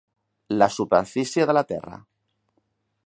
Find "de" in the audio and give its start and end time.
1.51-1.57